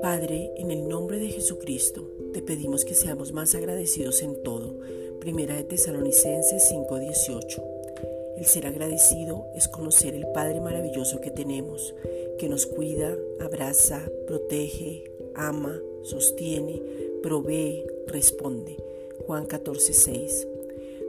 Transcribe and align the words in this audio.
Padre, 0.00 0.52
en 0.56 0.70
el 0.70 0.88
nombre 0.88 1.18
de 1.18 1.28
Jesucristo, 1.28 2.08
te 2.32 2.40
pedimos 2.42 2.84
que 2.84 2.94
seamos 2.94 3.32
más 3.32 3.54
agradecidos 3.54 4.22
en 4.22 4.42
todo. 4.42 4.78
Primera 5.20 5.56
de 5.56 5.64
Tesalonicenses 5.64 6.68
5:18. 6.68 7.62
El 8.38 8.46
ser 8.46 8.66
agradecido 8.66 9.46
es 9.54 9.68
conocer 9.68 10.14
el 10.14 10.26
Padre 10.28 10.60
maravilloso 10.60 11.20
que 11.20 11.30
tenemos, 11.30 11.94
que 12.38 12.48
nos 12.48 12.66
cuida, 12.66 13.16
abraza, 13.40 14.10
protege, 14.26 15.04
ama, 15.34 15.80
sostiene, 16.02 16.82
provee, 17.22 17.84
responde. 18.06 18.76
Juan 19.26 19.46
14:6. 19.46 20.46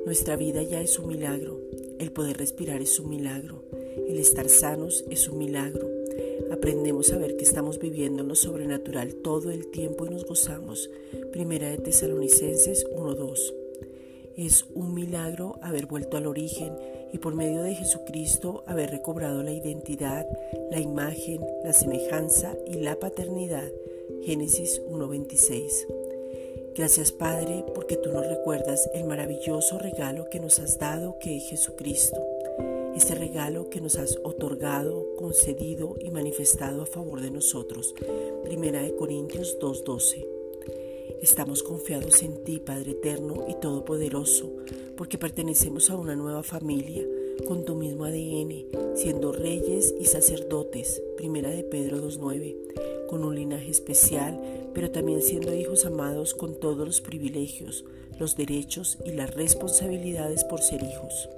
Nuestra 0.05 0.35
vida 0.35 0.63
ya 0.63 0.81
es 0.81 0.99
un 0.99 1.07
milagro. 1.07 1.59
El 1.99 2.11
poder 2.11 2.37
respirar 2.37 2.81
es 2.81 2.99
un 2.99 3.09
milagro. 3.09 3.63
El 3.97 4.19
estar 4.19 4.47
sanos 4.47 5.03
es 5.09 5.27
un 5.27 5.37
milagro. 5.37 5.89
Aprendemos 6.51 7.11
a 7.11 7.17
ver 7.17 7.35
que 7.35 7.43
estamos 7.43 7.79
viviendo 7.79 8.21
en 8.21 8.29
lo 8.29 8.35
sobrenatural 8.35 9.15
todo 9.15 9.51
el 9.51 9.67
tiempo 9.67 10.05
y 10.05 10.09
nos 10.09 10.25
gozamos. 10.25 10.89
Primera 11.31 11.69
de 11.69 11.77
Tesalonicenses 11.77 12.85
1:2. 12.95 13.53
Es 14.37 14.65
un 14.73 14.93
milagro 14.93 15.59
haber 15.61 15.87
vuelto 15.87 16.17
al 16.17 16.25
origen 16.25 16.73
y 17.11 17.17
por 17.17 17.35
medio 17.35 17.63
de 17.63 17.75
Jesucristo 17.75 18.63
haber 18.65 18.91
recobrado 18.91 19.43
la 19.43 19.51
identidad, 19.51 20.25
la 20.71 20.79
imagen, 20.79 21.41
la 21.63 21.73
semejanza 21.73 22.55
y 22.65 22.75
la 22.75 22.97
paternidad. 22.97 23.69
Génesis 24.23 24.81
1:26. 24.87 25.87
Gracias 26.75 27.11
Padre 27.11 27.65
porque 27.75 27.97
tú 27.97 28.11
nos 28.11 28.25
recuerdas 28.25 28.89
el 28.93 29.03
maravilloso 29.03 29.77
regalo 29.77 30.29
que 30.29 30.39
nos 30.39 30.59
has 30.59 30.79
dado 30.79 31.19
que 31.19 31.35
es 31.35 31.43
Jesucristo. 31.49 32.30
Este 33.01 33.15
regalo 33.15 33.67
que 33.71 33.81
nos 33.81 33.95
has 33.95 34.19
otorgado, 34.23 35.15
concedido 35.17 35.95
y 35.99 36.11
manifestado 36.11 36.83
a 36.83 36.85
favor 36.85 37.19
de 37.19 37.31
nosotros. 37.31 37.95
Primera 38.43 38.83
de 38.83 38.95
Corintios 38.95 39.57
2:12. 39.59 40.23
Estamos 41.19 41.63
confiados 41.63 42.21
en 42.21 42.43
ti, 42.43 42.59
Padre 42.59 42.91
eterno 42.91 43.47
y 43.49 43.55
todopoderoso, 43.55 44.51
porque 44.97 45.17
pertenecemos 45.17 45.89
a 45.89 45.95
una 45.95 46.15
nueva 46.15 46.43
familia 46.43 47.03
con 47.47 47.65
tu 47.65 47.73
mismo 47.73 48.05
ADN, 48.05 48.67
siendo 48.93 49.31
reyes 49.31 49.95
y 49.99 50.05
sacerdotes. 50.05 51.01
Primera 51.17 51.49
de 51.49 51.63
Pedro 51.63 51.97
2:9 52.01 52.55
con 53.09 53.23
un 53.23 53.33
linaje 53.33 53.71
especial, 53.71 54.69
pero 54.75 54.91
también 54.91 55.23
siendo 55.23 55.55
hijos 55.55 55.87
amados 55.87 56.35
con 56.35 56.59
todos 56.59 56.85
los 56.85 57.01
privilegios, 57.01 57.83
los 58.19 58.37
derechos 58.37 58.99
y 59.03 59.13
las 59.13 59.33
responsabilidades 59.33 60.43
por 60.43 60.61
ser 60.61 60.83
hijos. 60.83 61.29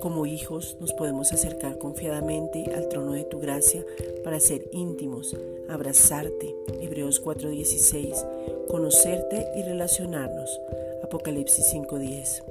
Como 0.00 0.26
hijos 0.26 0.76
nos 0.80 0.92
podemos 0.92 1.32
acercar 1.32 1.78
confiadamente 1.78 2.72
al 2.74 2.88
trono 2.88 3.12
de 3.12 3.24
tu 3.24 3.38
gracia 3.38 3.84
para 4.24 4.40
ser 4.40 4.68
íntimos, 4.72 5.36
abrazarte, 5.68 6.54
Hebreos 6.80 7.20
4:16, 7.20 8.24
conocerte 8.68 9.46
y 9.56 9.62
relacionarnos, 9.62 10.60
Apocalipsis 11.02 11.66
5:10. 11.66 12.42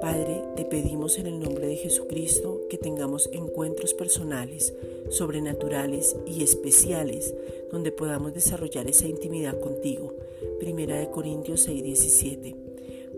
Padre, 0.00 0.42
te 0.56 0.64
pedimos 0.64 1.18
en 1.18 1.26
el 1.26 1.40
nombre 1.40 1.66
de 1.66 1.76
Jesucristo 1.76 2.60
que 2.68 2.76
tengamos 2.76 3.30
encuentros 3.32 3.94
personales, 3.94 4.74
sobrenaturales 5.10 6.16
y 6.26 6.42
especiales 6.42 7.34
donde 7.70 7.92
podamos 7.92 8.34
desarrollar 8.34 8.86
esa 8.86 9.08
intimidad 9.08 9.58
contigo. 9.58 10.14
Primera 10.60 10.98
de 10.98 11.10
Corintios 11.10 11.66
6:17. 11.66 12.73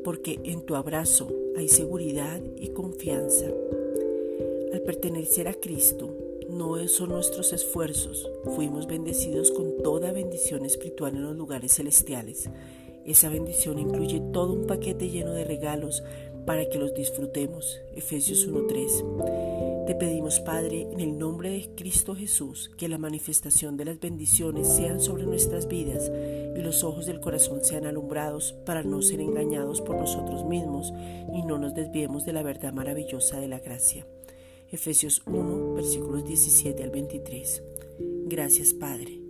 Porque 0.06 0.38
en 0.44 0.60
tu 0.60 0.76
abrazo 0.76 1.26
hay 1.56 1.66
seguridad 1.66 2.40
y 2.56 2.68
confianza. 2.68 3.46
Al 4.72 4.80
pertenecer 4.82 5.48
a 5.48 5.54
Cristo, 5.54 6.14
no 6.48 6.86
son 6.86 7.08
nuestros 7.08 7.52
esfuerzos, 7.52 8.30
fuimos 8.54 8.86
bendecidos 8.86 9.50
con 9.50 9.82
toda 9.82 10.12
bendición 10.12 10.64
espiritual 10.64 11.16
en 11.16 11.24
los 11.24 11.34
lugares 11.34 11.74
celestiales. 11.74 12.48
Esa 13.04 13.30
bendición 13.30 13.80
incluye 13.80 14.22
todo 14.32 14.52
un 14.52 14.68
paquete 14.68 15.10
lleno 15.10 15.32
de 15.32 15.44
regalos 15.44 16.04
para 16.46 16.68
que 16.68 16.78
los 16.78 16.94
disfrutemos. 16.94 17.80
Efesios 17.96 18.48
1.3. 18.48 19.65
Te 19.86 19.94
pedimos, 19.94 20.40
Padre, 20.40 20.88
en 20.90 21.00
el 21.00 21.16
nombre 21.16 21.50
de 21.50 21.70
Cristo 21.76 22.16
Jesús, 22.16 22.72
que 22.76 22.88
la 22.88 22.98
manifestación 22.98 23.76
de 23.76 23.84
las 23.84 24.00
bendiciones 24.00 24.66
sean 24.66 25.00
sobre 25.00 25.26
nuestras 25.26 25.68
vidas 25.68 26.10
y 26.56 26.60
los 26.60 26.82
ojos 26.82 27.06
del 27.06 27.20
corazón 27.20 27.62
sean 27.62 27.86
alumbrados 27.86 28.52
para 28.66 28.82
no 28.82 29.00
ser 29.00 29.20
engañados 29.20 29.80
por 29.80 29.94
nosotros 29.94 30.44
mismos 30.44 30.92
y 31.32 31.42
no 31.42 31.58
nos 31.58 31.72
desviemos 31.74 32.24
de 32.24 32.32
la 32.32 32.42
verdad 32.42 32.72
maravillosa 32.72 33.38
de 33.38 33.46
la 33.46 33.60
gracia. 33.60 34.04
Efesios 34.72 35.22
1, 35.24 35.74
versículos 35.74 36.24
17 36.24 36.82
al 36.82 36.90
23. 36.90 37.62
Gracias, 38.26 38.74
Padre. 38.74 39.25